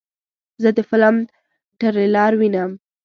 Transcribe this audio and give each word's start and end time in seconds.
زه 0.61 0.69
د 0.77 0.79
فلم 0.89 1.15
ټریلر 1.79 2.31
وینم. 2.39 2.71